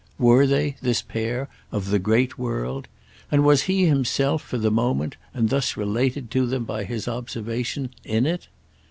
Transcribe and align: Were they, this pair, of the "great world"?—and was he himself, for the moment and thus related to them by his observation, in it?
Were 0.17 0.47
they, 0.47 0.77
this 0.81 1.03
pair, 1.03 1.47
of 1.71 1.91
the 1.91 1.99
"great 1.99 2.39
world"?—and 2.39 3.45
was 3.45 3.61
he 3.69 3.85
himself, 3.85 4.41
for 4.41 4.57
the 4.57 4.71
moment 4.71 5.15
and 5.31 5.49
thus 5.51 5.77
related 5.77 6.31
to 6.31 6.47
them 6.47 6.63
by 6.63 6.85
his 6.85 7.07
observation, 7.07 7.91
in 8.03 8.25
it? 8.25 8.47